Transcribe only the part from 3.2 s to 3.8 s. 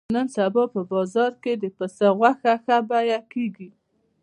کېږي.